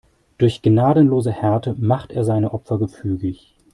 [0.39, 3.53] Durch gnadenlose Härte macht er seine Opfer gefügig.